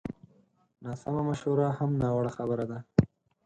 [0.85, 2.77] ناسمه مشوره هم ناوړه خبره ده